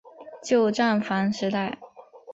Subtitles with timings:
[0.43, 1.77] 旧站房时代。